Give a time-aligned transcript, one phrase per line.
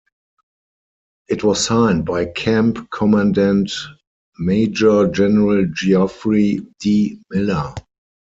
[1.27, 3.71] It was signed by camp commandant
[4.39, 7.21] Major General Geoffrey D.
[7.29, 7.75] Miller.